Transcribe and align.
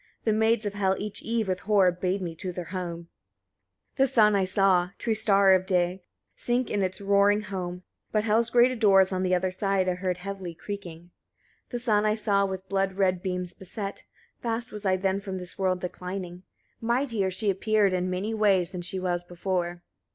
The 0.23 0.33
maids 0.33 0.65
of 0.65 0.73
Hel 0.73 0.95
each 0.97 1.21
eve 1.21 1.47
with 1.47 1.59
horror 1.59 1.91
bade 1.91 2.23
me 2.23 2.33
to 2.37 2.51
their 2.51 2.65
home. 2.73 3.09
39. 3.97 3.97
The 3.97 4.07
sun 4.07 4.35
I 4.35 4.45
saw, 4.45 4.89
true 4.97 5.13
star 5.13 5.53
of 5.53 5.67
day, 5.67 6.01
sink 6.35 6.71
in 6.71 6.81
its 6.81 6.99
roaring 6.99 7.41
home; 7.41 7.83
but 8.11 8.23
Hel's 8.23 8.49
grated 8.49 8.79
doors 8.79 9.11
on 9.11 9.21
the 9.21 9.35
other 9.35 9.51
side 9.51 9.87
I 9.87 9.93
heard 9.93 10.17
heavily 10.17 10.55
creaking. 10.55 11.11
40. 11.69 11.69
The 11.69 11.79
sun 11.79 12.05
I 12.07 12.15
saw 12.15 12.47
with 12.47 12.67
blood 12.67 12.93
red 12.93 13.21
beams 13.21 13.53
beset: 13.53 14.01
(fast 14.41 14.71
was 14.71 14.87
I 14.87 14.97
then 14.97 15.19
from 15.19 15.37
this 15.37 15.59
world 15.59 15.81
declining) 15.81 16.41
mightier 16.81 17.29
she 17.29 17.51
appeared, 17.51 17.93
in 17.93 18.09
many 18.09 18.33
ways, 18.33 18.71
than 18.71 18.81
she 18.81 18.99
was 18.99 19.23
before. 19.23 19.83